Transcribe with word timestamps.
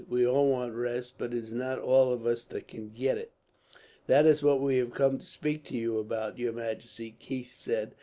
We 0.09 0.25
all 0.25 0.49
want 0.49 0.73
rest, 0.73 1.19
but 1.19 1.31
it 1.31 1.43
is 1.43 1.51
not 1.53 1.77
all 1.77 2.11
of 2.11 2.25
us 2.25 2.43
that 2.45 2.67
can 2.67 2.89
get 2.89 3.19
it." 3.19 3.33
"That 4.07 4.25
is 4.25 4.41
what 4.41 4.59
he 4.67 4.79
has 4.79 4.87
come 4.91 5.19
to 5.19 5.25
speak 5.27 5.63
to 5.65 5.77
you 5.77 5.99
about, 5.99 6.39
your 6.39 6.53
majesty," 6.53 7.15
Keith 7.19 7.55
said. 7.55 7.93